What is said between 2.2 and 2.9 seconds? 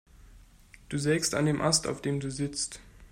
du sitzt.